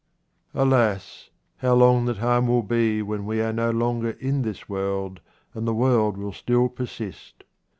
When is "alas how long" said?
0.55-2.05